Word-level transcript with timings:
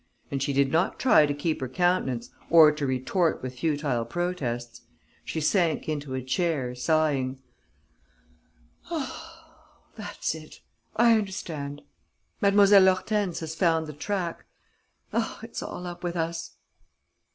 And 0.31 0.41
she 0.41 0.51
did 0.51 0.71
not 0.71 0.97
try 0.97 1.27
to 1.27 1.33
keep 1.35 1.61
her 1.61 1.69
countenance 1.69 2.31
or 2.49 2.71
to 2.71 2.87
retort 2.87 3.43
with 3.43 3.59
futile 3.59 4.03
protests. 4.03 4.81
She 5.23 5.39
sank 5.39 5.87
into 5.87 6.15
a 6.15 6.23
chair, 6.23 6.73
sighing: 6.73 7.39
"Oh, 8.89 9.61
that's 9.95 10.33
it!... 10.33 10.61
I 10.95 11.13
understand.... 11.15 11.83
Mlle. 12.41 12.65
Hortense 12.83 13.41
has 13.41 13.53
found 13.53 13.85
the 13.85 13.93
track.... 13.93 14.45
Oh, 15.13 15.37
it's 15.43 15.61
all 15.61 15.85
up 15.85 16.03
with 16.03 16.15
us!" 16.15 16.55